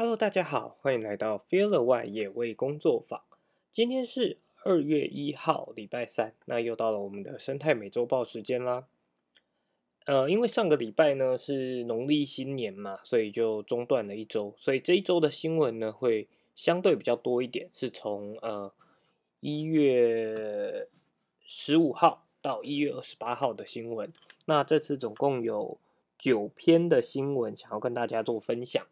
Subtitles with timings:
[0.00, 3.20] Hello，大家好，欢迎来到 Feel the Y 野味工作坊。
[3.70, 8.86] 今天是二月一号，礼拜三，那又到了我们的生态美洲报时间啦。
[10.06, 18.72] 呃，因为上个礼拜呢是农历新年嘛，所以就中断了一周，所以这一周的新闻呢会相对比较多一点，是从呃
[19.40, 20.88] 一月
[21.42, 24.10] 十五号到一月二十八号的新闻。
[24.46, 25.76] 那这次总共有
[26.18, 28.86] 九篇的新闻，想要跟大家做分享。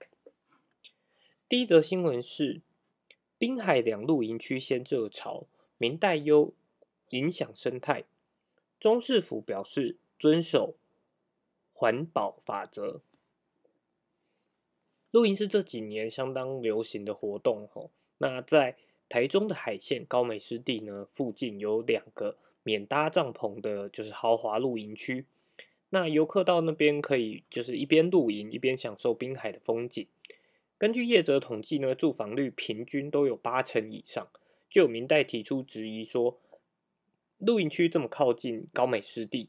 [1.49, 2.61] 第一则新闻是
[3.39, 5.47] 滨海两露营区先热潮，
[5.79, 6.53] 明代优
[7.09, 8.05] 影响生态。
[8.79, 10.75] 中市府表示遵守
[11.73, 13.01] 环保法则。
[15.11, 17.91] 露营是这几年相当流行的活动吼。
[18.19, 18.77] 那在
[19.09, 25.25] 台中的海线高美湿地呢，附近有两个免搭帐篷的，就是豪华露营区。
[25.89, 30.07] 那游客到那边可以就是一边露营一边享受滨海的风景。
[30.79, 34.29] 根据业者统计呢，住房率平均都有八成以上。
[34.71, 36.39] 就有明代提出质疑说，
[37.39, 39.49] 露营区这么靠近高美湿地，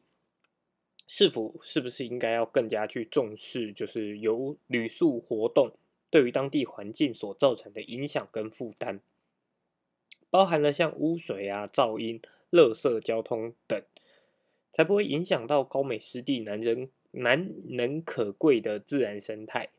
[1.05, 5.73] 是否是不是应该要更加去重视，就是由旅宿活动
[6.09, 9.02] 对于当地环境所造成的影响跟负担，
[10.30, 13.83] 包含了像污水啊、噪音、垃圾、交通等，
[14.72, 19.69] 才不会影响到高美湿地难人难能可贵的自然生态。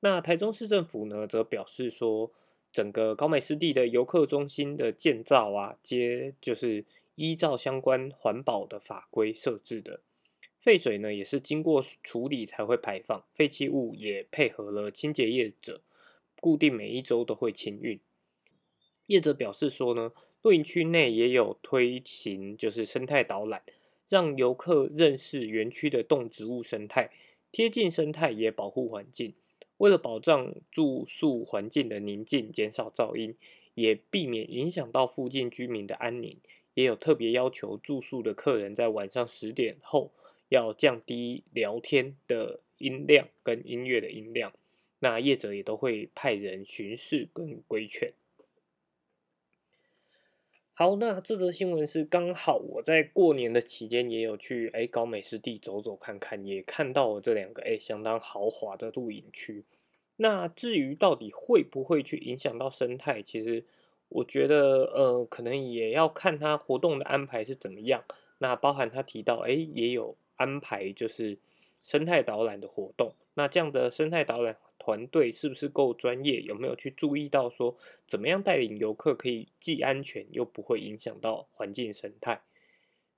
[0.00, 2.32] 那台中市政府呢，则表示说，
[2.70, 10.00] 整个高美湿地的游客中心的建造啊，皆就是依照相关环保的法规设置的。
[10.60, 15.80] 废水呢，也是经过处理才会排放，废弃物也配合了清洁业者，
[16.40, 17.98] 固定每一周都会清运。
[19.06, 23.62] 业者表示说呢，露营区内也有推行就是生态导览，
[24.08, 27.10] 让游客认识园区的动植物生态，
[27.50, 29.34] 贴近生态也保护环境。
[29.78, 33.36] 为了保障住宿环境的宁静，减少噪音，
[33.74, 36.38] 也避免影响到附近居民的安宁，
[36.74, 40.12] 也有特别要求住宿的客人在晚上十点后
[40.48, 44.52] 要降低聊天的音量跟音乐的音量。
[45.00, 48.14] 那业者也都会派人巡视跟规劝。
[50.78, 59.64] 好，那这则新闻是刚好我在过年的期间也有去哎高美湿地走走看看，也看到了这两个哎相当豪华的露营区。
[60.16, 63.64] 那至于到底会不会去影响到生态，其实
[64.10, 68.04] 我觉得呃可能也要看它活动的安排是怎么样。
[68.36, 71.38] 那包含他提到哎也有安排就是
[71.82, 74.58] 生态导览的活动，那这样的生态导览。
[74.78, 76.40] 团队是不是够专业？
[76.40, 77.76] 有没有去注意到说
[78.06, 82.42] 怎么样带领游客可以既安全又不会影响到环境生态？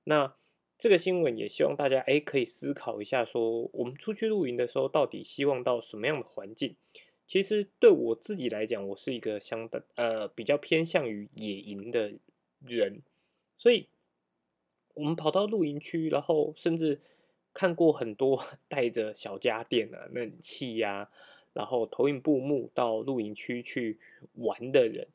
[0.05, 0.35] 那
[0.79, 6.77] 这个新闻也希望大家哎可以思考一下，说我们出去露营的时候到底希望到什么样的环境？
[7.27, 12.15] 其实对我自己来讲，我是一个相当呃比较偏向于野营的
[12.65, 13.03] 人，
[13.55, 13.89] 所以
[14.95, 17.01] 我们跑到露营区，然后甚至
[17.53, 21.11] 看过很多 带着小家电啊、冷气呀。
[21.53, 23.99] 然后投影布幕到露营区去
[24.35, 25.09] 玩的人，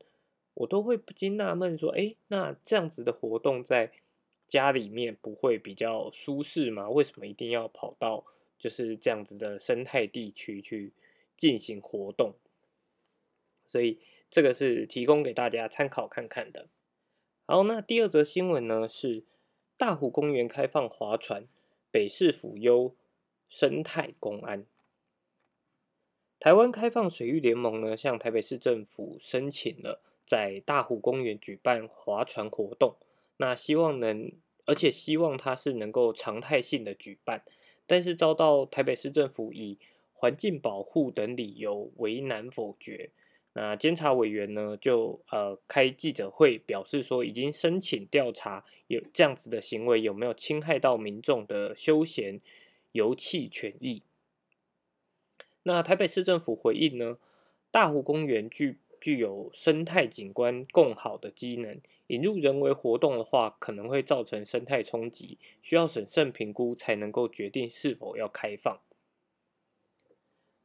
[0.53, 3.91] 我都会不禁纳闷说：哎，那这样子的活动在
[4.45, 6.89] 家里面不会比较舒适吗？
[6.89, 8.25] 为什么一定要跑到
[8.57, 10.93] 就是这样子的生态地区去
[11.37, 12.33] 进行活动？
[13.65, 16.67] 所以这个是提供给大家参考看看的。
[17.45, 19.23] 好，那第二则新闻呢是
[19.77, 21.45] 大湖公园开放划船，
[21.89, 22.95] 北市府优
[23.47, 24.65] 生态公安。
[26.43, 32.97] 台湾开放水域联盟呢，向台北市政府申请了在大湖公园举办划船活动，
[33.37, 34.29] 那希望能，
[34.65, 37.45] 而且希望它是能够常态性的举办，
[37.87, 39.77] 但是遭到台北市政府以
[40.11, 43.11] 环境保护等理由为难否决。
[43.53, 52.41] 那监察委员呢，就呃开记者会表示说，已经申请调查有这样子的行为有没有侵害到民众的休闲
[52.91, 54.01] 游憩权益。
[55.63, 57.17] 那台北市政府回应呢？
[57.71, 68.79] 大湖公园具具有生态景观更好的机能，引入人为活动的话，可能会造成生态冲击，需要审慎评估才能够决定是否要开放。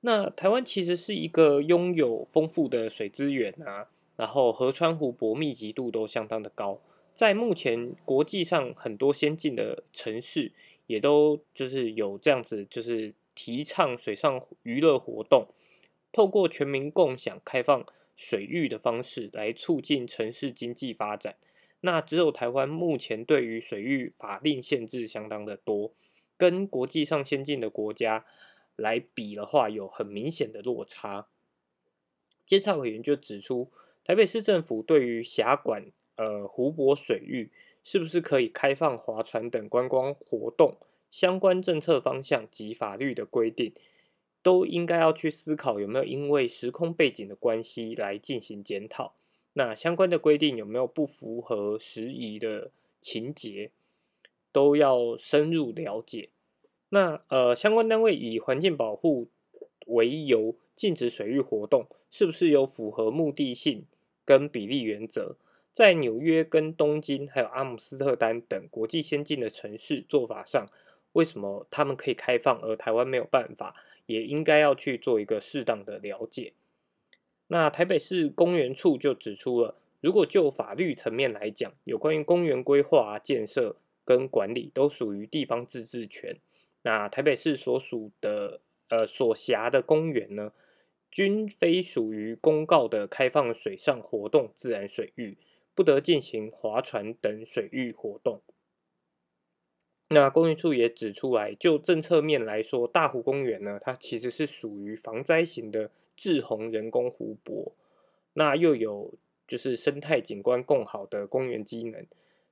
[0.01, 6.81] 那台湾其实是一个拥有丰富的水资源啊，然后河川湖泊密集度都相当的高，
[7.15, 10.53] 在目前国际上很多先进的城市
[10.89, 13.15] 也都就是有这样子就是。
[13.41, 15.47] 提倡水上娱乐活动，
[16.11, 17.87] 透过全民共享、开放
[18.17, 21.37] 水域的方式来促进城市经济发展。
[21.83, 25.93] 那只有台湾目前对于水域法令限制相当的多，
[26.37, 28.27] 跟国际上先进的国家
[28.75, 31.29] 来比的话，有很明显的落差。
[32.45, 33.71] 监察委员就指出，
[34.03, 37.53] 台北市政府对于辖管呃湖泊水域
[37.85, 40.77] 是不是可以开放划船等观光活动，
[41.11, 43.73] 相关政策方向及法律的规定，
[44.43, 49.15] 都应该要去思考有没有因为时空背景的关系来进行检讨。
[49.55, 52.71] 那相关的规定有没有不符合时宜的
[53.01, 53.71] 情节，
[54.53, 56.29] 都要深入了解。
[56.91, 59.29] 那呃，相关单位以环境保护
[59.87, 63.85] 为由禁止水域活动，是不是有符合目的性
[64.25, 65.37] 跟比例原则？
[65.75, 70.69] 在纽约、跟东京，还有阿姆斯特丹等国际先进的城市做法上，
[71.13, 73.75] 为什么他们可以开放，而台湾没有办法？
[74.07, 76.55] 也应该要去做一个适当的了解。
[77.49, 83.77] 那台北市公园处就指出了，如果就法律层面来讲，有关于公园规划、建设
[84.07, 86.39] 跟管理，都属于地方自治权。
[86.83, 90.53] 那台北市所属的呃所辖的公园呢，
[91.11, 95.37] 均非属于公告的开放水上活动自然水域，
[95.75, 98.41] 不得进行划船等水域活动。
[100.09, 107.73] 那公园处也指出来，就政策面来说，大湖公园呢，它其实是属于防灾型的滞洪人工湖泊，
[108.35, 109.15] 那又有
[109.47, 112.07] 就是生态景观更好的公园机能，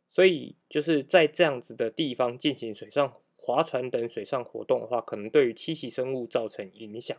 [0.08, 3.14] 所以就是在这样子的地方进行水上。
[3.38, 7.16] 划船等水上活动的话，可能对于栖息生物造成影响，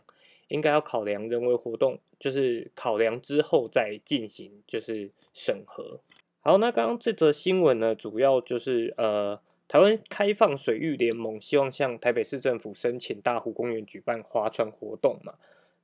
[0.48, 6.00] 应该要考量人为活动，就是考量之后再进行，就是审核。
[6.40, 15.34] 好，那刚刚这则新闻呢，主要就是呃，台湾开放水域联盟希望向台北市政府申请大湖公园举办划船活动嘛？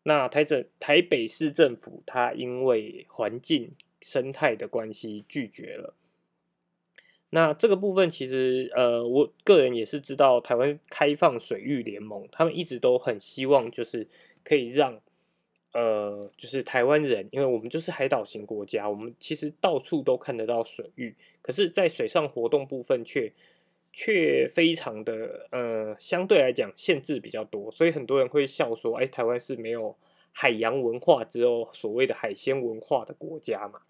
[0.04, 5.94] 那台政台北市政府它因为环境生态的关系拒绝了。
[7.30, 14.06] 那这个部分其实，呃，我个人也是知道，台湾开放水域联盟，他们一直都很希望，就是
[14.44, 15.00] 可以让，
[15.72, 23.32] 呃，就是台湾人，因为我们就是海岛型国家，我们其实到处都看得到水域，可是，在水上活动部分却
[23.94, 29.96] 却非常的，呃，相对来讲限制比较多，所以很多人会笑说，哎，台湾是没有
[30.32, 33.80] 海洋文化，只有所谓的海鲜文化的国家嘛？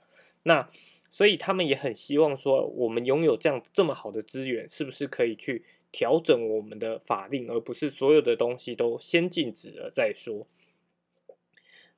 [0.45, 0.69] 那。
[1.11, 10.49] 所以他们也很希望说，我们拥有这样这么好的资源，是不是可以去调整我们的法令，而不是所有的东西都先禁止了再说。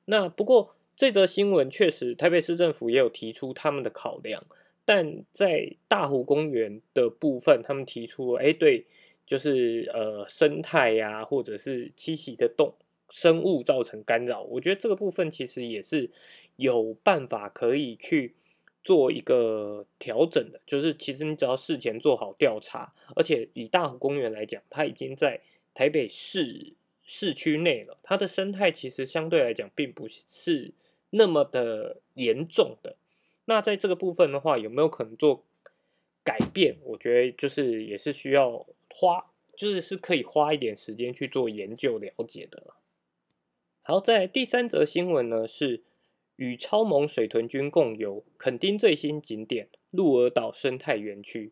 [0.05, 4.45] 那不过这则新闻确实，台北市政府也有提出他们的考量，
[4.87, 8.87] 但在大湖公园的部分，他们提出，哎，对，
[9.25, 12.73] 就是呃生态呀，或者是栖息的动
[13.09, 16.09] 生物造成干扰，我觉得这个部分其实也是
[16.55, 18.33] 有办法可以去。
[18.83, 25.41] 做一个调整的，就是其实你只要事前做好调查，而且以大湖公园来讲，它已经在
[25.73, 26.71] 台北市
[27.03, 30.71] 市区内了，它的生态其实相对来讲并不是
[31.09, 32.95] 那么的严重的。
[33.47, 35.43] 那在这个部分的话，有没有可能做
[36.23, 36.77] 改变？
[36.83, 42.75] 我觉得就是也是需要花，就是是可以花一点时间去做研究了解的。
[43.81, 45.83] 好，在第三则新闻呢是。
[46.39, 51.51] 与超萌水豚君共游垦丁最新景点鹿儿岛生态园区，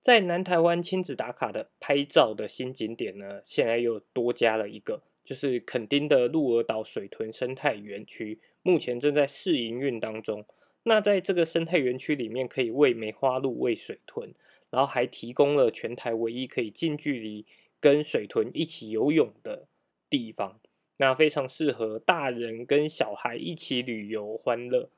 [0.00, 10.46] 在南台湾亲子打卡的拍照的新景点呢，现在又多加了一个，就是垦丁的鹿儿岛水豚生态园区，目前正在试营运当中。
[10.84, 14.32] 那在这个生态园区里面，可以喂梅花鹿、喂水豚，
[14.70, 17.44] 然后还提供了全台唯一可以近距离
[17.78, 19.66] 跟水豚一起游泳的
[20.08, 20.60] 地方。
[20.96, 24.90] 那非常适合大人跟小孩一起旅游欢乐。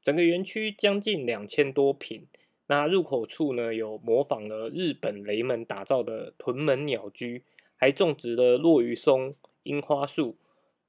[0.00, 2.26] 整个园区将近两千多平。
[2.68, 7.42] 那入口处呢，有模仿了日本雷门打造的屯门鸟居，
[7.74, 10.36] 还种植了落羽松、樱花树。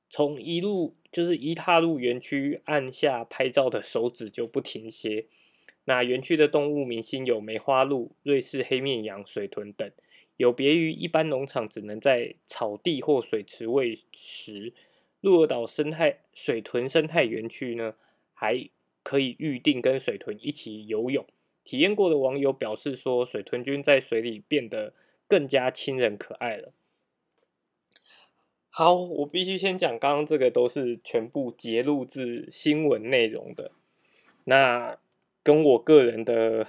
[0.09, 5.27] 从一路就是一踏入园区，按下拍照的手指就不停歇。
[5.85, 9.89] 那园区的动物明星有梅花鹿、瑞士黑面羊、水豚等。
[10.37, 14.73] 有别于一般农场只能在草地或水池喂食，
[15.21, 17.95] 鹿儿岛生态水豚生态园区呢，
[18.33, 18.69] 还
[19.03, 21.25] 可以预定跟水豚一起游泳。
[21.63, 24.93] 体验过的网友表示说，水豚君在水里变得
[25.27, 26.71] 更加亲人可爱了。
[28.79, 33.73] 好，我必须先讲，刚刚这个都是全部截录自新闻内容的，
[34.45, 34.97] 那
[35.43, 36.65] 跟我个人的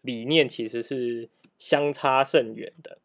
[0.00, 1.28] 理念其实是。
[1.56, 2.98] 相差甚远的。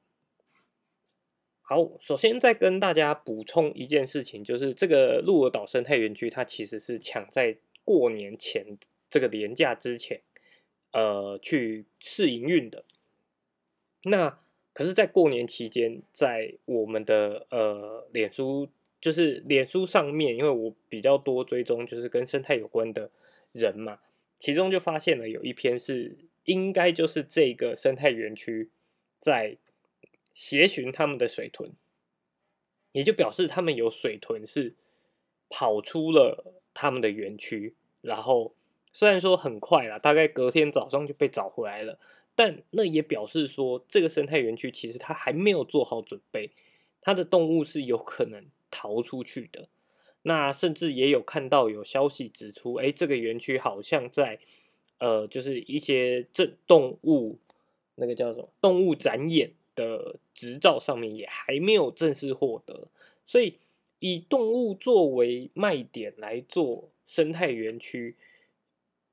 [1.62, 8.78] 好，首先再跟大家补充一件事情，就是这个鹿儿岛生态园区，它其实是抢在过年前
[9.10, 10.20] 这个年假之前，
[10.92, 12.84] 呃，去试营运的。
[14.04, 14.40] 那
[14.74, 18.70] 可是，在过年期间，在我们的呃脸书
[19.02, 23.12] 就是脸书上面，因为我比较多追踪就是跟生态有关的
[23.52, 24.00] 人嘛，
[24.40, 28.70] 其中就发现了有一篇是应该就是这个生态园区
[29.20, 29.58] 在
[30.34, 31.72] 协寻他们的水豚，
[32.94, 34.76] 也就表示他们有水豚是
[35.50, 38.56] 跑出了他们的园区，然后
[38.94, 42.00] 虽然说很快啦，大概隔天早上就被找回来了，
[42.36, 46.52] 但那也表示说这个生态园区其实它还没有做好准备，
[47.02, 48.46] 它的动物是有可能。
[48.74, 49.68] 逃出去的，
[50.22, 54.40] 那甚至也有看到有消息指出，哎，这个园区好像在，
[54.98, 57.38] 呃，就是一些这动物
[57.96, 62.88] 那个叫什么动物展演的执照上面也还没有正式获得，
[63.26, 63.58] 所以
[64.00, 68.16] 以动物作为卖点来做生态园区，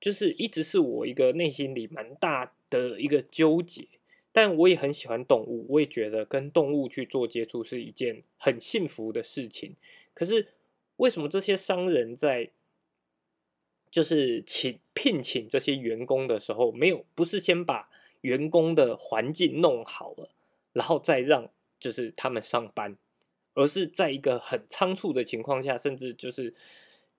[0.00, 3.86] 就是一直是我一个内心里蛮大的一个纠结。
[4.30, 9.74] 但我也很喜欢动物，我也觉得跟动物去做接触是一件很幸福的事情。
[10.14, 10.48] 可是
[10.96, 12.50] 为什么这些商人在
[13.90, 17.88] 就是请聘请这些员工的时候，没有不是先把
[18.20, 20.30] 员工的环境弄好了，
[20.72, 22.96] 然后再让就是他们上班，
[23.54, 26.54] 而是在一个很仓促的情况下，甚至就是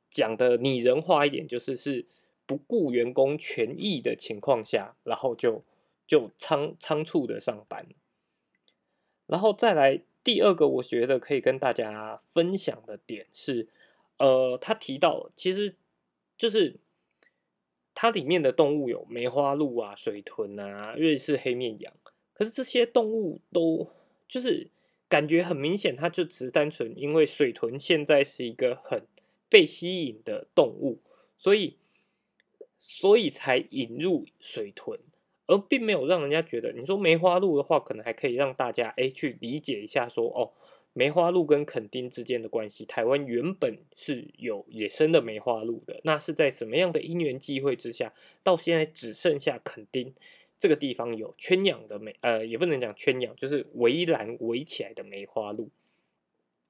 [0.09, 2.05] 讲的拟人化一点，就是是
[2.49, 5.63] 不顾员工权益的情况下，然后就。
[6.09, 7.85] 就仓仓促的上班，
[9.27, 13.67] 然后再来第二个，我觉得可以跟大家分享的点是，
[14.17, 15.75] 呃，他提到其实
[16.35, 16.77] 就是
[17.93, 21.93] 它里面的动物有梅花鹿啊、水豚啊、瑞士黑面羊，
[22.33, 23.91] 可是这些动物都
[24.27, 24.67] 就是
[25.07, 29.05] 感觉很明显，它就只是单纯因为水豚现在是一个很
[29.47, 30.97] 被吸引的动物，
[31.37, 31.77] 所以
[32.79, 34.99] 所以才引入水豚。
[35.45, 40.53] 而并没有让人家觉得，你说梅花鹿的话，可能还可以让大家哎去理解一下，说哦，
[40.93, 50.13] 梅花鹿跟垦丁之间的关系，台湾原本是有野生的梅花鹿的，那是在什么样的因缘际会之下，到现在只剩下垦丁
[50.59, 55.71] 这个地方有圈养的梅，呃，也不能讲圈养，就是围栏围起来的梅花鹿。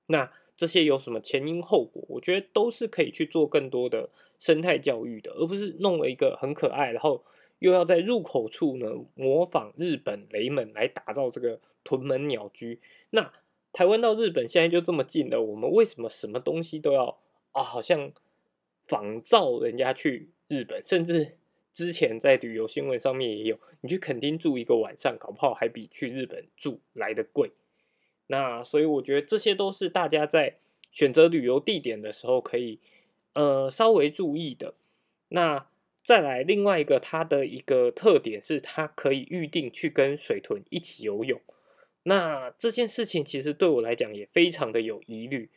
[0.06, 2.04] 那这些有什么前因后果？
[2.10, 7.24] 我觉得都是可以去做更多的生态教育的，而不是弄了一个很可爱，然后。
[7.60, 12.80] 又要在入口处呢模仿日本雷门来打造这个屯门鸟居。
[13.10, 13.34] 那
[13.74, 17.20] 台湾到日本现在就这么近了，我们为什么什么东西都要
[17.51, 17.62] 啊？
[17.62, 18.13] 好像
[18.88, 21.36] 仿造人家去日本，甚至
[21.74, 27.51] 之前在旅游新闻上面也有，你去垦丁住一个晚上，搞不好还比去日本住来的贵。
[28.31, 30.55] 那所以我觉得这些都是大家在
[30.91, 32.79] 选择旅游地点的时候可以
[33.33, 34.74] 呃稍微注意的。
[35.27, 35.67] 那。
[36.01, 41.39] 再来另外一个，它的一个特点是，它可以预定去跟水豚一起游泳。
[42.03, 45.50] 那这件事情其实对我来讲也非常的有疑虑，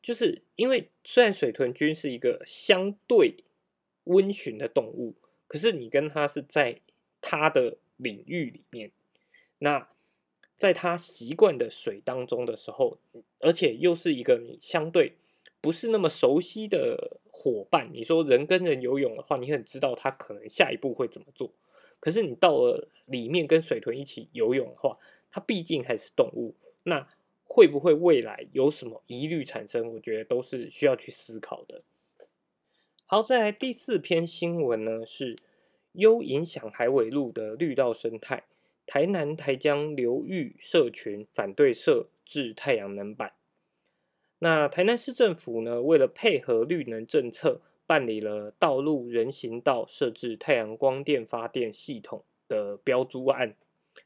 [0.00, 3.44] 就是因为虽然水豚君是一个相对
[4.04, 5.16] 温驯的动物，
[5.46, 6.80] 可是你跟它是在
[7.20, 8.92] 它的领域里面，
[9.58, 9.88] 那
[10.58, 12.98] 在它习惯的水当中的时候，
[13.38, 15.14] 而且又是一个你相对。
[15.60, 21.50] 不是那么熟悉的伙伴，你说人跟人游泳的话，你很知道他可能下一步会怎么做。
[21.98, 24.98] 可是你到了里面跟水豚一起游泳的话，
[25.32, 27.08] 它毕竟还是动物，那
[27.42, 29.94] 会不会未来有什么疑虑产生？
[29.94, 31.82] 我觉得都是需要去思考的。
[33.04, 35.36] 好，再来第四篇新闻呢，是
[35.94, 38.44] 优影响海尾鹿的绿道生态，
[38.88, 43.34] 台南台江流域社群反对设置太阳能板。
[44.38, 53.54] 那台南市政府呢，为了配合绿能政策，办理了道路人行道设置太阳光电发电系统的标租案。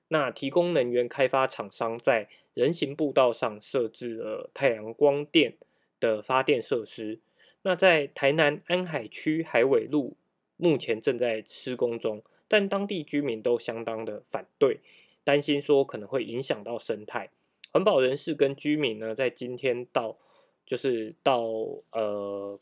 [0.08, 5.54] 那提供能源开发厂商在人行步道上设置了太阳光电
[6.00, 7.20] 的发电设施。
[7.62, 10.16] 那在台南安海区海尾路
[10.56, 12.20] 目前正在施工中，
[12.52, 14.80] 但当地居民都相当的反对，
[15.24, 17.30] 担心说可能会影响到生态。
[17.72, 20.18] 环保人士跟居民呢，在今天到
[20.66, 21.46] 就是到
[21.92, 22.60] 呃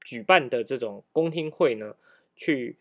[0.00, 1.96] 举办的这种公听会呢，
[2.36, 2.76] 去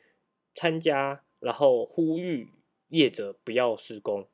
[0.54, 2.50] 参加，然后呼吁
[2.90, 4.28] 业者不要施工。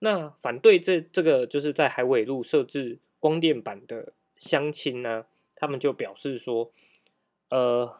[0.00, 5.24] 那反对这这个就是在海尾路设置光电板的乡亲呢，
[5.54, 6.70] 他们就表示说，
[7.48, 7.98] 呃，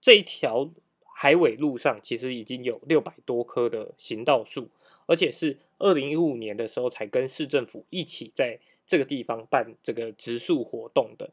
[0.00, 0.68] 这一条
[1.18, 4.68] 海尾路上其实已经有六百多棵的行道树，
[5.06, 5.56] 而且是。
[5.78, 11.32] 二零一五年的时候，才跟市政府一起在这个地方办这个植树活动的。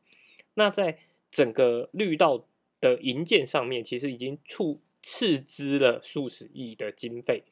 [0.55, 0.97] 那在
[1.31, 2.43] 整个绿道
[2.81, 7.43] 的营建上面，其实已经出斥资了数十亿的经费。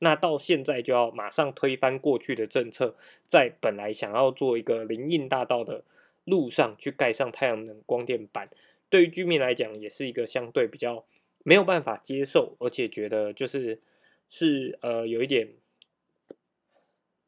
[0.00, 2.94] 那到现在就要马上推翻过去的政策，
[3.26, 5.82] 在本来想要做一个林荫大道的
[6.24, 8.50] 路上去盖上太阳能光电板，
[8.90, 11.06] 对于居民来讲也是一个相对比较
[11.44, 13.80] 没有办法接受，而且觉得就是
[14.28, 15.54] 是呃有一点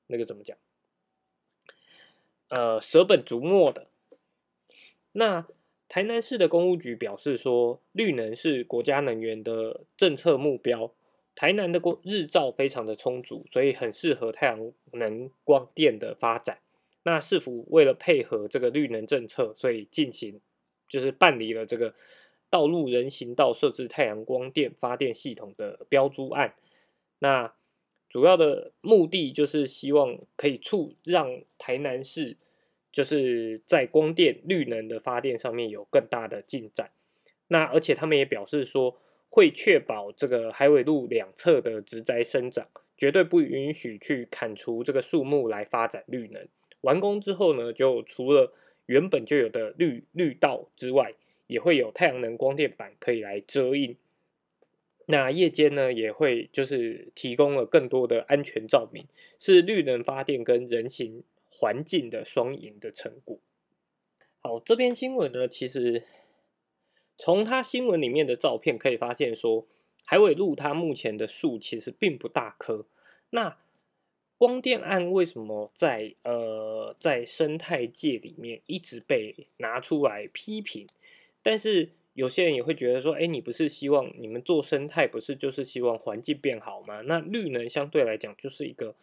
[0.09, 0.57] 那个怎么讲，
[2.49, 3.87] 呃舍本逐末的。
[5.13, 5.47] 那
[5.89, 10.93] 台南市的公务局表示说，绿能是国家能源的政策目标。
[11.39, 16.61] 台南的光日照非常的充足，所以很适合太阳能光电的发展。
[17.03, 20.41] 那市府为了配合这个绿能政策，所以进行
[20.89, 21.95] 就是办理了这个
[22.51, 26.55] 道路人行道设置太阳光电发电系统的标租案。
[27.19, 27.55] 那
[28.09, 32.37] 主要的目的就是希望可以促让台南市
[32.93, 36.91] 就是在光电绿能的发电上面有更大的进展。
[37.49, 38.99] 那而且他们也表示说。
[39.29, 46.47] 会确保这个海尾路两侧的植栽生长，绝对不允许去砍除这个树木来发展绿能。
[46.83, 48.55] 完工之后呢，就除了
[48.87, 51.13] 原本就有的绿绿道之外，
[51.47, 53.97] 也会有太阳能光电板可以来遮阴。
[55.07, 59.07] 那夜间呢，也会就是提供了更多的安全照明，
[59.39, 63.39] 是绿能发电跟人行环境的双赢的成果。
[64.41, 66.05] 好，这篇新闻呢，其实。
[67.19, 69.67] 从它新闻里面的照片可以发现，说
[70.05, 72.85] 海尾路它目前的树其实并不大棵。
[73.31, 73.57] 那
[74.37, 80.87] 光电案为什么在呃在生态界里面一直被拿出来批评？
[81.47, 87.03] 但是有些人也会觉得说，哎，你不是希望你们做生态，不是就是希望环境变好吗？
[87.03, 88.97] 那绿能相对来讲就是一个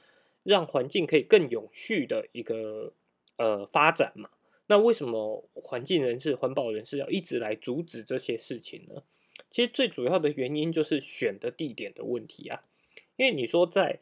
[0.43, 2.91] 让环境可以更永续的一个
[3.38, 4.29] 呃发展嘛。
[4.67, 9.01] 那为什么环境人士、环保人士要一直来阻止这些事情呢？
[9.50, 12.65] 其实最主要的原因就是选的地点的问题啊。
[13.15, 14.00] 因为你说在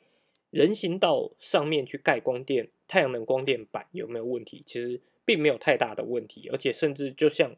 [0.50, 4.64] 人行道上面去盖光电、太阳能光电板有没有问题？
[4.66, 7.56] 其实并没有太大的问题，而且甚至就像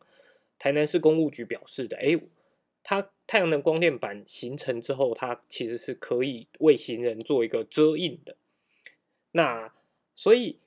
[0.63, 2.17] 台南市公务局表示的，诶，
[2.83, 8.37] 它太阳能光电板形成之后，它其实是可以为行人做一个遮荫的。
[9.33, 9.73] 那
[10.15, 10.59] 所以。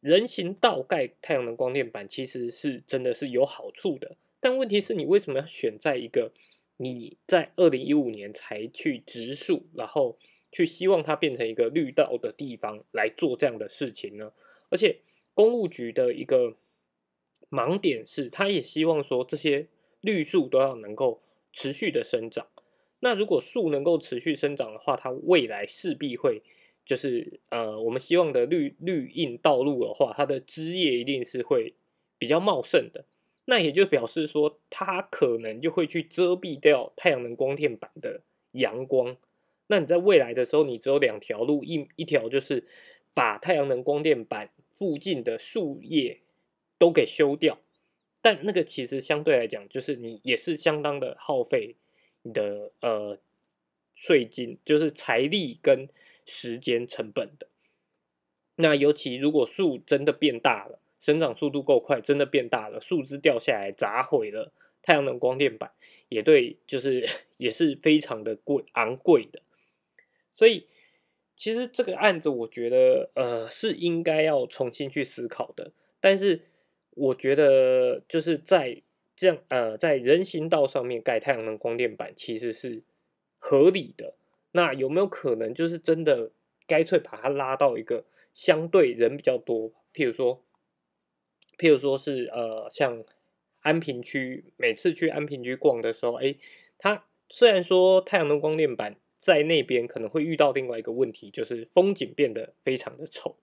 [0.00, 6.32] 人行道盖太阳能光电板其实是真的是有好处的，但问题是你为什么要选在一个
[6.78, 10.18] 你在二零一五年才去植树，然后
[10.50, 14.32] 去希望它变成一个绿道的地方来做这样的事情呢？
[14.70, 14.98] 而且
[15.34, 16.56] 公务局的一个
[17.52, 19.68] 盲点是，他也希望说这些
[20.00, 21.20] 绿树都要能够
[21.52, 22.46] 持续的生长。
[23.00, 26.42] 那如果树能够持续生长的话，它未来势必会。
[26.84, 31.74] 就是呃，我们希望的绿绿荫道路的话，它的枝叶一定是会
[32.18, 33.04] 比较茂盛的。
[33.44, 39.16] 那也就表示说，它可能就会去遮蔽掉太阳能光电板的阳光。
[39.68, 42.66] 那你在未来的时候，你只有两条路，一一条就是
[43.14, 46.20] 把太阳能光电板附近的树叶
[46.82, 47.60] 都给修掉，
[48.20, 51.76] 但那个其实相对来讲，就是你也是相当的耗费
[52.22, 53.18] 你的呃
[53.94, 55.88] 税金，就是财力跟。
[56.24, 57.48] 时间成本的，
[58.54, 65.72] 那尤其如果树真的变大了，生长速度够快，真的变大了，树枝掉下来砸毁了太阳能光电板，
[66.08, 67.04] 也对，就是
[67.38, 69.42] 也是非常的贵昂贵的。
[70.32, 70.68] 所以
[71.34, 75.72] 其实这个案子，我觉得呃是应该要重新去思考的。
[75.98, 76.42] 但是
[76.94, 78.82] 我觉得就是在
[79.16, 82.82] 这样呃在人行道上面盖太阳能光电板，其实是
[83.38, 84.14] 合理的。
[84.52, 86.30] 那有没有可能就是真的
[86.66, 90.44] 干脆把它拉到一个相对人比较多，譬如说，
[91.56, 93.02] 譬如说是呃像
[93.60, 96.34] 安平区，每次去安平区逛的时候，哎，
[96.78, 103.36] 它虽然说太阳能光电板在那边可能会遇到另外一个问题，就是风景变得非常的丑。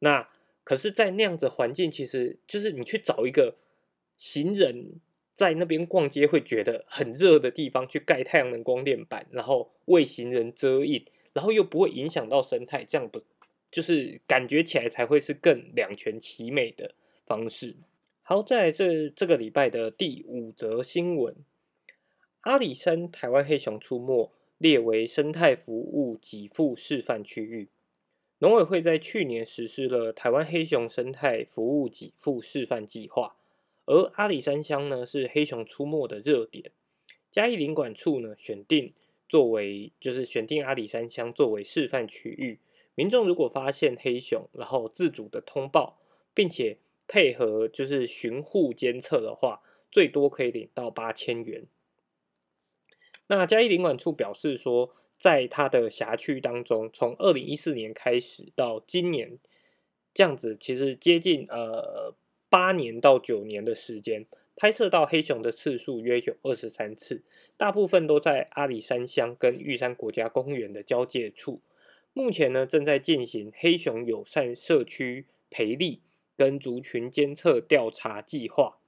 [0.00, 0.28] 那
[0.68, 3.56] 可是，在那样子环境，其实就是你去找一个
[4.18, 5.00] 行人。
[5.34, 11.02] 在那边逛街会觉得很热的地方，去盖太阳能光电板，然后为行人遮阴，
[11.32, 13.22] 然后又不会影响到生态，这样不
[13.70, 16.92] 就是感觉起来才会是更两全其美的
[17.24, 17.76] 方式。
[18.22, 21.34] 好，在这这个礼拜的第五则新闻，
[22.40, 27.68] 阿里山台湾黑熊出没列为生态服务给付示范区域。
[28.40, 33.36] 农委会在去年实施了台湾黑熊生态服务给付示范计划。
[33.86, 36.70] 而阿里山乡呢是黑熊出没的热点，
[37.32, 38.92] 嘉义林管处呢选定
[39.26, 42.60] 作为就是选定阿里山乡作为示范区域，
[42.94, 45.98] 民众如果发现黑熊，然后自主的通报，
[46.34, 51.64] 并且配合就是巡护监测的话，最多可以领到八千元。
[53.28, 59.38] 那嘉义领管处表示说，在它的辖区当中，从二零一四年开始到今年，
[60.14, 62.14] 这样子其实接近呃
[62.48, 67.22] 八年到九年的时间，拍摄到黑熊的次数约有二十三次，
[67.56, 71.60] 大部分都在阿里山乡跟玉山国家公园的交界处。
[72.12, 76.02] 目前呢，正在进行黑熊友善社区培力
[76.36, 78.78] 跟族群监测调查计划。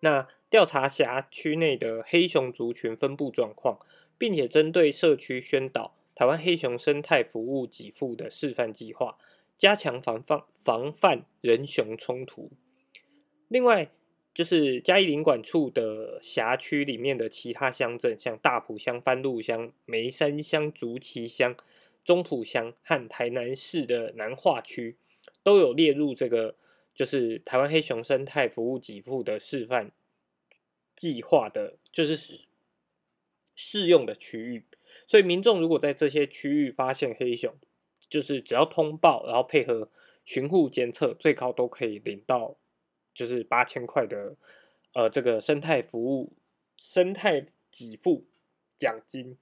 [0.00, 3.78] 那调查辖区内的黑熊族群分布状况，
[4.18, 9.16] 并且针对社区宣导台湾黑熊生态服务给付的示范计划，
[9.56, 12.50] 加强防范防范人熊冲突。
[13.48, 13.90] 另外，
[14.34, 21.56] 就是嘉义领管处的辖区里面的其他乡镇，像大埔乡、番路乡、梅山乡、竹崎乡。
[22.04, 24.96] 中埔乡和台南市的南化区
[25.44, 26.56] 都有列入这个，
[26.92, 29.92] 就是台湾黑熊生态服务给付的示范
[30.96, 32.40] 计划的，就是
[33.64, 34.64] 适用的区域。
[35.06, 37.54] 所以民众如果在这些区域发现黑熊，
[38.08, 39.88] 就是只要通报，然后配合
[40.24, 42.56] 巡护监测，最高都可以领到
[43.14, 44.36] 就是八千块的
[44.94, 46.32] 呃这个生态服务
[46.76, 48.26] 生态给付
[48.76, 49.36] 奖金。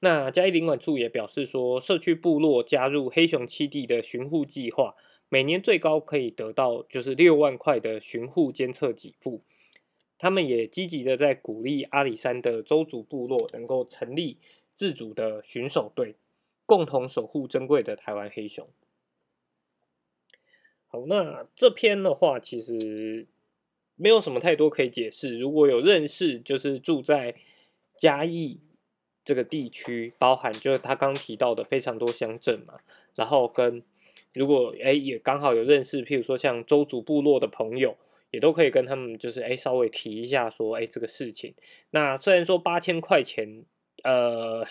[0.00, 4.96] 那嘉义领管处也表示说，社区部落加入黑熊栖地的巡护计划，
[5.28, 9.42] 每年最高可以得到就是六万块的巡护监测给付。
[10.20, 14.36] 他们也积极的在鼓励阿里山的周族部落能够成立
[14.76, 16.14] 自主的巡守队，
[16.66, 18.68] 共同守护珍贵的台湾黑熊。
[20.86, 23.26] 好，那这篇的话其实
[23.96, 25.38] 没有什么太多可以解释。
[25.38, 27.34] 如果有认识，就是住在
[27.96, 28.60] 嘉义。
[29.22, 32.80] 这个地区包含就是他刚提到的非常多乡镇嘛，
[33.14, 33.82] 然后跟
[34.32, 37.96] 如果哎也刚好有认识，譬如说像周族部落的朋友，
[38.30, 41.54] 也都可以跟他们就是哎稍微提一下说哎这个事情。
[41.90, 43.64] 那虽然说八千块钱，
[44.04, 44.66] 呃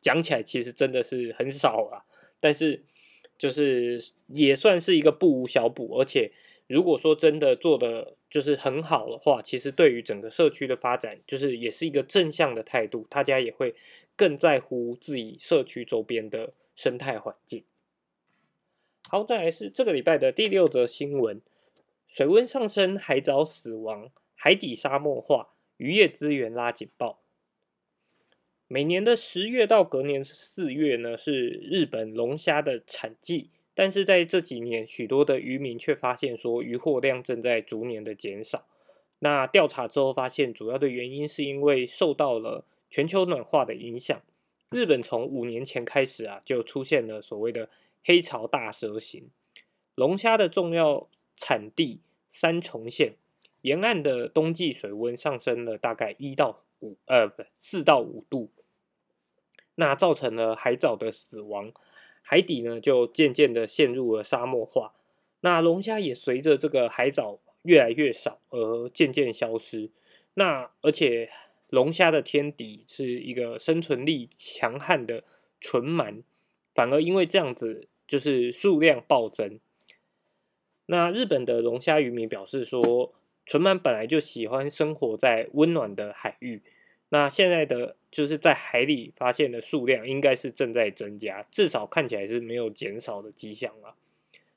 [0.00, 2.04] 讲起来其实真的是很少啊，
[2.40, 2.82] 但是
[3.38, 6.32] 就是也算是一个不无小补，而且
[6.66, 13.74] 如果说真的做的就是很好的话，其实对于整个社区的发展，就是也是一个正向的态度，大家也会
[14.16, 17.64] 更在乎自己社区周边的生态环境。
[19.08, 21.42] 好，再来是这个礼拜的第六则新闻：
[22.12, 27.22] 水温上升，海藻死亡，海底沙漠化，渔业资源拉警报。
[28.68, 33.48] 每年的十月到隔年四月呢，是日本龙虾的产季。
[33.72, 38.66] 但是在这几年，许多的渔民却发现说，渔获量正在逐年的减少。
[39.20, 44.20] 那调查之后发现，主要的原因是因为受到了全球暖化的影响。
[44.68, 47.70] 日本从五年前开始啊，就出现了所谓的
[48.04, 49.30] 黑潮大蛇形
[49.94, 52.00] 龙虾的重要产地
[52.32, 53.14] 三重县
[53.62, 58.50] 沿岸的冬季水温上升了大概一到五呃不四到五度，
[59.76, 61.72] 那造成了海藻的死亡。
[62.22, 64.94] 海底呢，就渐渐的陷入了沙漠化，
[65.40, 69.90] 那龙虾也随着这个海藻越来越少而渐渐消失。
[70.34, 71.30] 那而且
[71.68, 75.24] 龙虾的天敌是一个生存力强悍的
[75.60, 76.22] 纯鳗，
[76.72, 79.58] 反而因为这样子，就是数量暴增。
[80.86, 83.14] 那日本的龙虾渔民表示说，
[83.46, 86.62] 纯满本来就喜欢生活在温暖的海域。
[87.10, 93.94] 那现在的就是在海里发现的数量应该是正在增加，至少看起来是没有减少的迹象了。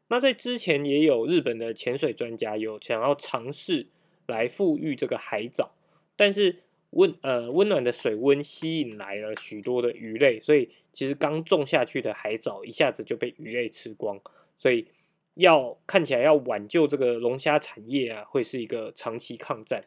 [0.08, 3.88] 那在之前也有日本的潜水专家有想要尝试
[4.28, 5.76] 来复育这个海藻，
[6.16, 6.58] 但是
[6.92, 14.22] 温呃温暖的水温吸引来了许多的鱼类，所以其实刚种下去的海藻一下子就被鱼类吃光，
[14.58, 14.88] 所以
[15.36, 19.86] 要看起来要挽救这个龙虾产业啊，会是一个长期抗战。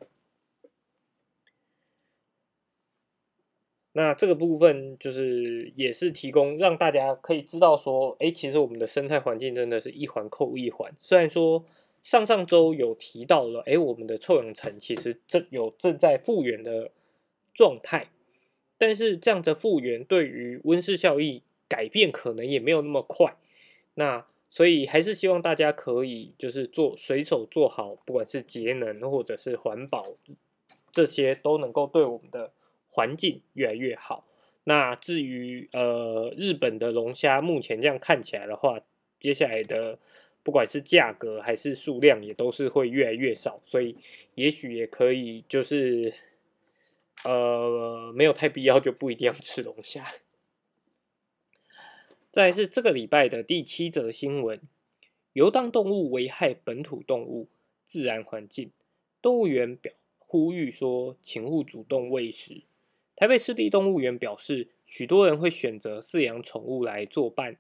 [3.93, 10.95] 那这个部分就是也是提供让大家可以知道说，哎，其实我们的生态环境真的是一环扣一环。
[10.99, 11.65] 虽然说
[12.03, 16.93] 上上周有提到了，哎，我们的臭氧层其实正有正在复原的
[17.53, 18.09] 状态，
[18.77, 23.37] 但是这样的复原对于温室效应改变可能也没有那么快。
[23.95, 30.05] 那所以还是希望大家可以就是做随手做好，不管是节能或者是环保，
[30.93, 32.53] 这些都能够对我们的。
[32.91, 34.25] 环境越来越好。
[34.65, 38.81] 那至于呃日本的龙虾，目前这样看起来的话，
[39.21, 39.97] 接下来的
[40.43, 43.61] 不管是价格还是数量，也都是会越来越少。
[43.67, 43.95] 所以
[44.35, 46.13] 也许也可以就是
[47.25, 50.03] 呃没有太必要，就不一定要吃龙虾。
[52.39, 54.61] 再是这个礼拜的第七则新闻：
[55.33, 57.49] 游荡动物危害本土动物
[57.85, 58.71] 自然环境，
[59.21, 62.63] 动物园表呼吁说，请勿主动喂食。
[63.17, 67.57] 台北市立动物园表示，许多人会选择饲养宠物来作伴。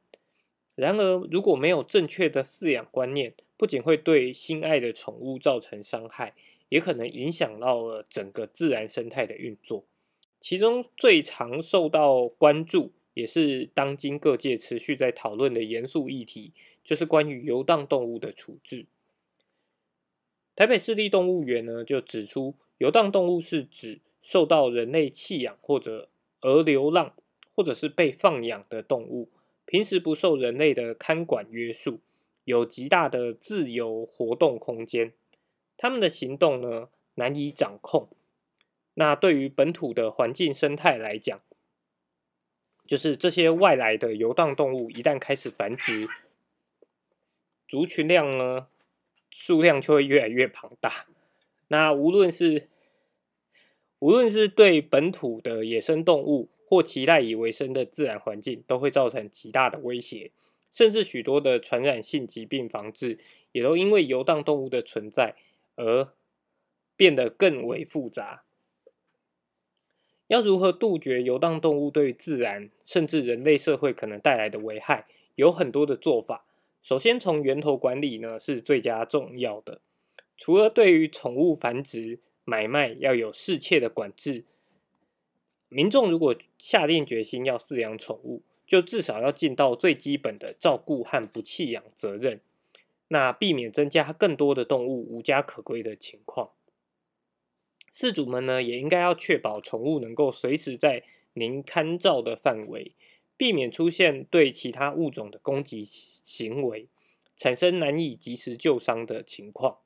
[0.76, 6.36] 然而，如果没有正确的饲养观念，不仅会对心爱的宠物造成伤害，
[6.68, 9.84] 也可能影响到了整个自然生态的运作。
[10.38, 16.52] 其中最常受到关注，也是当今各界持续在讨论的严肃议题，
[16.84, 18.86] 就是关于游荡动物的处置。
[20.54, 26.08] 台北市立动物园呢，就指出，游荡动物是指受到人类弃养或者
[26.42, 27.12] 而流浪，
[27.56, 29.28] 或者是被放养的动物，
[29.66, 31.98] 平时不受人类的看管约束，
[32.44, 35.12] 有极大的自由活动空间。
[35.76, 38.08] 他们的行动呢难以掌控。
[38.94, 41.40] 那对于本土的环境生态来讲，
[42.88, 46.08] 就是这些外来的游荡动物一旦开始繁殖，
[47.68, 48.68] 族群量呢？
[49.30, 51.06] 数量就会越来越庞大。
[51.68, 52.68] 那无论是
[53.98, 60.32] 无论是对本土的野生动物或其赖以为生的自然环境，都会造成极大的威胁。
[60.72, 63.18] 甚至许多的传染性疾病防治，
[63.52, 65.36] 也都因为游荡动物的存在
[65.76, 66.12] 而
[66.96, 68.44] 变得更为复杂。
[70.28, 76.44] 要如何杜绝游荡动物对自然甚至人类社会可能带来的危害，有很多的做法。
[76.82, 79.80] 首先，从源头管理呢是最佳重要的。
[80.36, 84.44] 除了对于宠物繁殖、买卖要有适切的管制，
[85.68, 92.40] 民众如果下定决心要饲养宠物，就至少要尽到最基本的照顾和不弃养责任，
[93.08, 96.50] 那避免增加更多的动物无家可归的情况。
[97.92, 101.02] 饲主们呢也应该要确保宠物能够随时在
[101.34, 102.92] 您看照的范围。
[103.36, 106.88] 避免出现对其他物种的攻击行为，
[107.36, 109.78] 产生难以及时救伤的情况。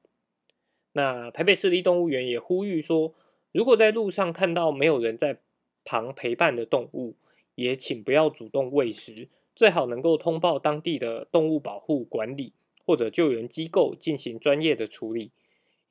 [0.92, 3.12] 那台北市立动物园也呼吁说，
[3.52, 5.40] 如果在路上看到没有人在
[5.84, 7.16] 旁陪伴的动物，
[7.54, 12.54] 也请不要主动喂食，最好能够通报当地的动物保护管理
[12.86, 15.30] 或者救援机构进行专业的处理，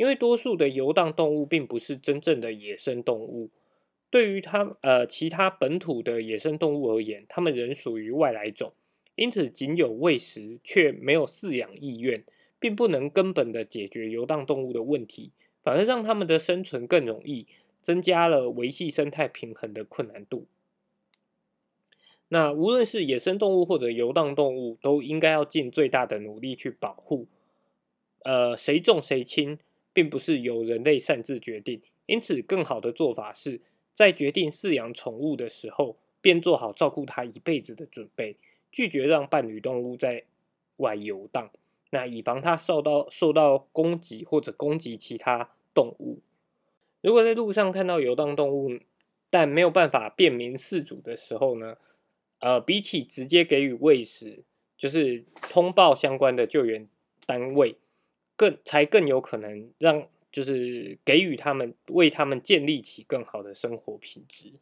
[0.02, 3.52] 因为多数的游荡动物并不是真正的野生动物。
[4.10, 8.74] 对于它呃其他本土的野生动物而言，它们仍属于外来种，
[9.14, 12.24] 因此仅有喂食却没有饲养意愿，
[12.60, 15.30] 并不能根本的解决游荡动物的问题，
[15.62, 17.46] 反而让它们的生存更容易，
[17.84, 20.48] 增加了维系生态平衡的困难度。
[22.30, 27.28] 那无论是野生动物或者游荡动物，都应该要尽最大的努力去保护。
[28.24, 29.60] 呃，谁重谁轻，
[29.94, 33.62] 并不是由人类擅自决定，因此更好的做法是。
[33.94, 38.38] 在决定饲养宠物的时候，便做好照顾它一辈子的准备，
[38.72, 40.24] 拒绝让伴侣动物在
[40.78, 41.52] 外游荡，
[41.92, 46.22] 那以防它受到受到攻击或者攻击其他动物。
[47.02, 48.80] 如果在路上看到游荡动物，
[49.30, 51.78] 但没有办法辨明饲主的时候呢？
[52.40, 54.44] 呃，比起直接给予喂食，
[54.78, 56.88] 就是通报相关的救援
[57.28, 57.76] 单位，
[58.42, 60.08] 更才更有可能让。
[60.32, 64.54] 就是给予他们，为他们建立起更好的生活品质。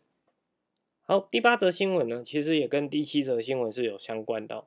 [1.04, 4.66] 好，第八则新闻呢，其实也跟第七则新闻是有相关的。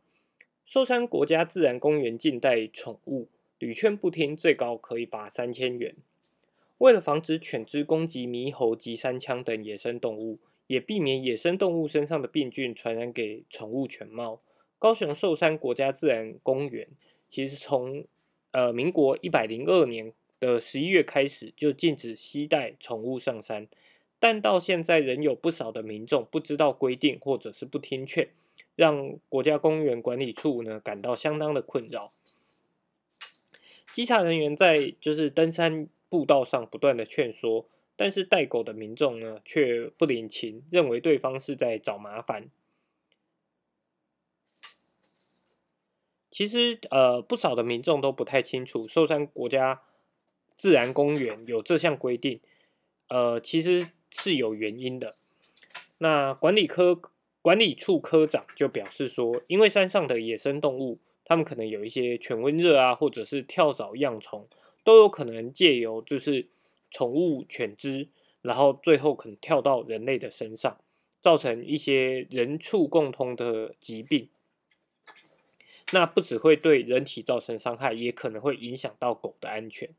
[0.64, 5.96] 寿山国家自然公园禁带宠物，屡劝不听，最高可以罚三千元。
[6.78, 14.40] 为了防止犬只攻击猕猴及山羌等野生动物，也避免野生动物身上的病菌传染给宠物犬猫，
[14.78, 16.86] 高雄寿山国家自然公园
[17.28, 18.04] 其实从
[18.52, 20.14] 呃民国一百零二年。
[20.42, 23.68] 的十一月开始就禁止携带宠物上山，
[24.18, 28.28] 但到现在仍有不少的民众不知道规定或者是不听劝，
[28.74, 32.12] 让国家公园管理处呢感到相当的困扰。
[33.94, 42.48] 稽查人员在就是登山步道上不断的劝说，但是带狗的民众呢却不领情，认为对方是在找麻烦。
[46.32, 49.82] 其实呃不少的民众都不太清楚寿山国家。
[50.54, 52.38] 自然公园有这项规定，
[53.08, 55.16] 呃，其实是有原因的。
[55.98, 57.00] 那管理科
[57.40, 64.46] 管理处科长就表示说，因为山上的野生动物，它们可能有一些犬瘟热啊，或者是跳蚤恙虫，
[64.84, 66.46] 都有可能借由就是
[66.92, 68.06] 宠物犬只，
[68.42, 70.78] 然后最后可能跳到人类的身上，
[71.18, 74.28] 造成一些人畜共通的疾病。
[75.92, 79.90] 那不只会对人体造成伤害，也可能会影响到狗的安全。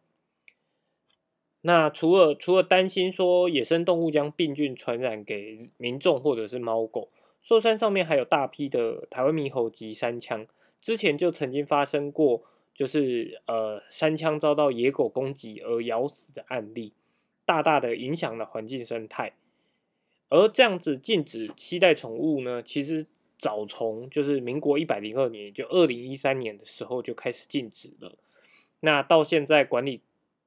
[1.61, 7.09] 那除了除了担心说野生动物将病菌传染给民众或者是猫狗，
[7.41, 10.45] 寿山上面还有大批的台湾猕猴及山羌，
[10.81, 16.91] 之前就曾经发生过，就是呃山羌遭到野狗攻击而咬死的案例，
[17.45, 19.33] 大大的影响了环境生态。
[20.29, 23.05] 而这样子禁止携带宠物呢，其实
[23.43, 28.17] 早从就是民国一百零二年，就二零一三年的时候就开始禁止了。
[28.79, 29.99] 那到现在管理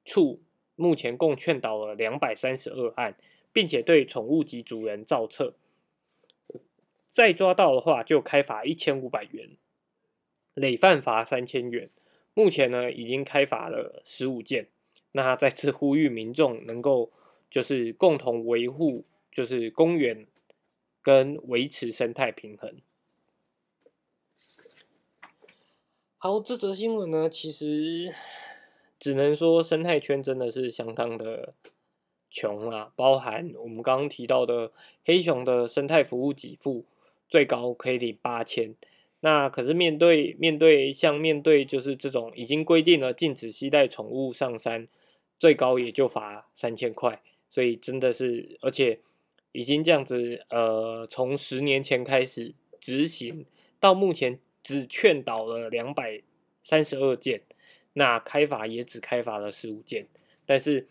[0.03, 0.41] 处
[0.75, 3.15] 目前共劝导了两百三十二案，
[3.53, 5.53] 并且对宠物及主人造册，
[7.07, 9.51] 再抓到的话就开罚一千五百元，
[10.55, 11.87] 累犯罚三千元。
[12.33, 14.69] 目前呢已经开罚了十五件。
[15.11, 17.11] 那再次呼吁民众能够
[17.51, 20.25] 就是共同维护就是公园
[21.03, 22.75] 跟维持生态平衡。
[26.19, 28.11] 好，这则新闻呢，其实
[28.99, 31.53] 只能说生态圈真的是相当的
[32.31, 34.71] 穷啊，包含我们刚刚提到的
[35.05, 36.85] 黑熊的生态服务给付
[37.29, 38.73] 最高可以领八千，
[39.19, 44.87] 那可是面对面对像面对就是这种已经规定了禁止携带宠物上山，
[45.37, 49.01] 最高也就罚三千块，所以真的是而且
[49.51, 53.45] 已经这样子呃，从十年前开始执行
[53.79, 54.39] 到目前。
[54.67, 56.21] 只劝导了两百
[56.61, 57.41] 三十二件，
[57.93, 60.05] 那开罚也只开罚了十五件。
[60.45, 60.85] 但是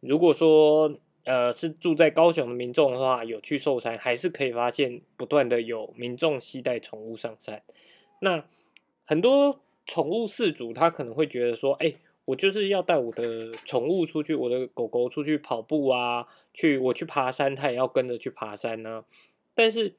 [0.00, 7.62] 如果说呃是住在高雄的民众的话，有去受山，还是可以发现不断的有民众携带宠物上山。
[8.22, 8.44] 那
[9.04, 19.04] 很多宠物饲主他可能会觉得说，哎，我就是要带我的宠物出去，我的狗狗出去跑步啊，去我去爬山，它也要跟着去爬山呢。
[19.54, 19.94] 但是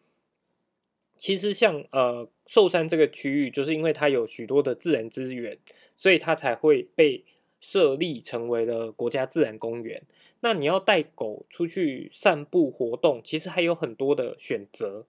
[1.17, 5.57] 其实像呃寿山这个区域，就是因为它有许多的自然资源，
[5.97, 7.23] 所以它才会被
[7.59, 10.03] 设立成为了国家自然公园。
[10.41, 15.05] 那你要带狗出去散步活动，其实还有很多的选择。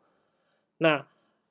[0.79, 1.07] 那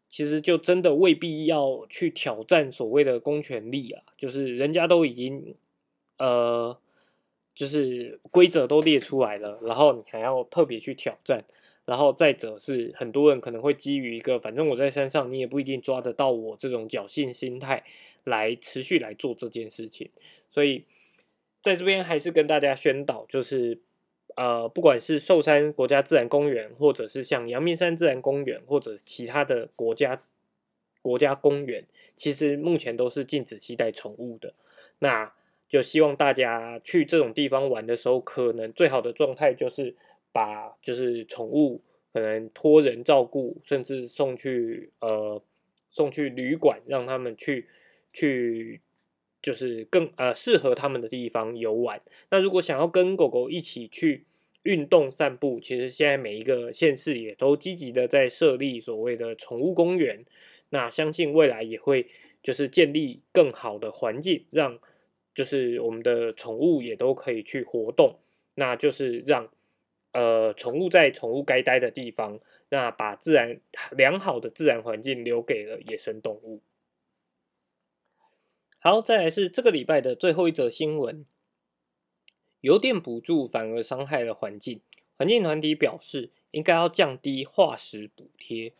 [0.09, 5.53] 其实就真的未必要去挑战所谓的公权力啊，就是人家都已经
[6.17, 6.75] 呃，
[7.53, 11.43] 就是规则都列出来了，然后你还要特别去挑战。
[11.88, 17.82] 然后再者是很多人可能会基于一个反正我在山上你也不一定抓得到我这种侥幸心态
[18.26, 20.10] 来持续来做这件事情，
[20.50, 20.84] 所以
[21.63, 23.80] 在这边还是跟大家宣导，就是
[24.36, 30.21] 呃不管是寿山国家自然公园，或者是像阳明山自然公园，或者其他的国家
[31.02, 31.86] 国家公园，
[32.17, 34.54] 其实目前都是禁止携带宠物的。
[35.00, 35.32] 那
[35.69, 39.95] 就希望大家去这种地方玩的时候，可能最好的状态就是。
[40.38, 41.82] 把就是宠物
[42.13, 45.41] 可能托人照顾，甚至送去呃
[45.89, 47.67] 送去旅馆，让他们去
[48.13, 48.80] 去
[49.41, 52.00] 就是更呃适合他们的地方游玩。
[52.30, 54.28] 那如果想要跟狗狗一起去
[54.62, 60.23] 运动散步，其实现在每一个县市也都积极的在设立所谓的宠物公园。
[60.69, 62.06] 那相信未来也会
[62.43, 64.78] 就是建立更好的环境，让
[65.34, 68.19] 就是我们的宠物也都可以去活动。
[68.54, 69.50] 那就是让。
[70.17, 76.63] 呃，宠物在宠物该待的地方，那把自然良好的自然环境留给了野生动物。
[78.80, 81.23] 好，再来是这个礼拜的最后一则新闻：
[82.62, 84.82] 油电补助反而伤害了环境。
[85.19, 88.73] 环境团体表示，应该要降低化石补贴。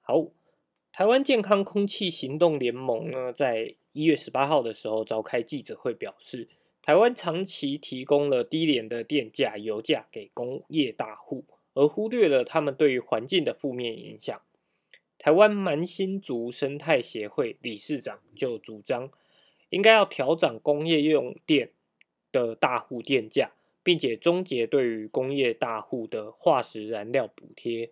[0.00, 0.28] 好，
[0.90, 6.48] 台湾健康空气行动联盟呢，在一月十八号的时候召开记者会，表示。
[6.88, 14.40] 台湾长期提供了低廉的电价、油价给工业大户，而忽略了他们对于环境的负面影响。
[15.18, 19.10] 台湾蛮星族生态协会理事长就主张，
[19.68, 21.72] 应该要调整工业用电
[22.32, 27.90] 的大户电价，并且终结对于工业大户的化石燃料补贴。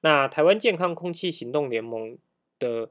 [0.00, 2.18] 那台湾健康空气行动联盟
[2.58, 2.90] 的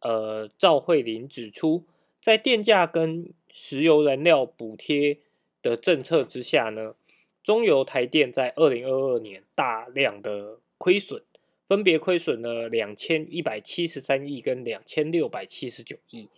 [0.00, 1.84] 呃赵慧玲指出，
[2.20, 5.16] 在电价跟石油燃料补贴
[5.62, 6.94] 的政策之下呢，
[7.42, 11.22] 中油台电在二零二二年大量的亏损，
[11.66, 16.28] 分别亏损了两千一百七十三亿跟两千六百七十九亿。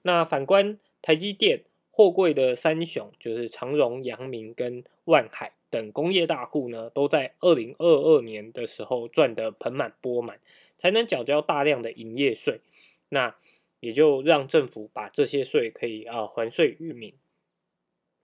[0.00, 10.40] 那反观台积电，货柜的三雄就是长荣、阳明跟万海等工业大户呢，都在二零二二年的时候赚得盆满钵满，
[10.78, 12.60] 才能缴交大量的营业税。
[13.10, 13.36] 那
[13.82, 17.18] 也就让政府把这些税可以啊还税于民，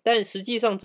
[0.04, 0.78] 但实际上